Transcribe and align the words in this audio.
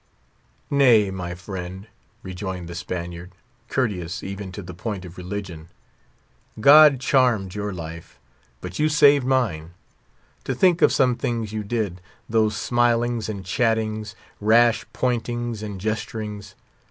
"Nay, 0.71 1.11
my 1.11 1.35
friend," 1.35 1.85
rejoined 2.23 2.67
the 2.67 2.73
Spaniard, 2.73 3.33
courteous 3.67 4.23
even 4.23 4.51
to 4.51 4.63
the 4.63 4.73
point 4.73 5.05
of 5.05 5.15
religion, 5.15 5.67
"God 6.59 6.99
charmed 6.99 7.53
your 7.53 7.71
life, 7.71 8.19
but 8.61 8.79
you 8.79 8.89
saved 8.89 9.27
mine. 9.27 9.75
To 10.45 10.55
think 10.55 10.81
of 10.81 10.91
some 10.91 11.15
things 11.17 11.53
you 11.53 11.63
did—those 11.63 12.57
smilings 12.57 13.29
and 13.29 13.45
chattings, 13.45 14.15
rash 14.39 14.87
pointings 14.91 15.61
and 15.61 15.79
gesturings. 15.79 16.55